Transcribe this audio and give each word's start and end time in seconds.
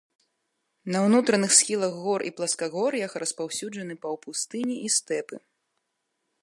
На 0.95 1.01
ўнутраных 1.05 1.51
схілах 1.57 1.93
гор 2.05 2.21
і 2.29 2.31
пласкагор'ях 2.39 3.11
распаўсюджаны 3.25 3.95
паўпустыні 4.07 4.75
і 4.89 4.93
стэпы. 4.97 5.35